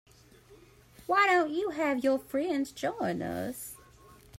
Why 1.05 1.27
don't 1.27 1.51
you 1.51 1.69
have 1.69 2.03
your 2.03 2.17
friends 2.17 2.71
join 2.71 3.21
us? 3.21 3.75